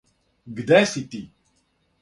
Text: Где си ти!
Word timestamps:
Где 0.59 0.81
си 0.93 1.05
ти! 1.13 1.21